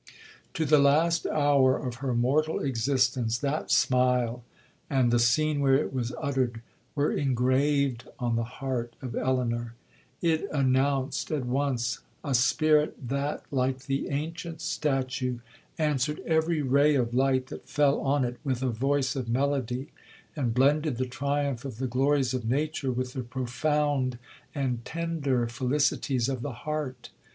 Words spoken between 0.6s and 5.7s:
the last hour of her mortal existence, that smile, and the scene